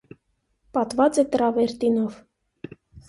[0.77, 2.17] Պատված է տրավերտինով։